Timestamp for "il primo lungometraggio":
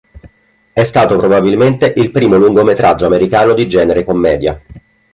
1.97-3.05